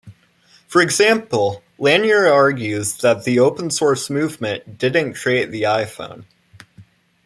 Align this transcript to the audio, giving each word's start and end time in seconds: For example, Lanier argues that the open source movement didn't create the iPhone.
For 0.67 0.81
example, 0.81 1.61
Lanier 1.77 2.25
argues 2.25 2.97
that 3.01 3.23
the 3.23 3.37
open 3.37 3.69
source 3.69 4.09
movement 4.09 4.79
didn't 4.79 5.13
create 5.13 5.51
the 5.51 5.61
iPhone. 5.61 6.25